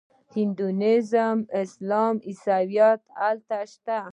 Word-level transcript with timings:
هندویزم 0.35 1.37
اسلام 1.61 2.15
او 2.21 2.25
عیسویت 2.27 3.01
هلته 3.19 3.57
شته. 3.71 3.99